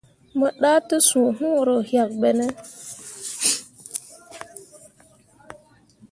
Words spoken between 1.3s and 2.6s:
huro yak ɓene.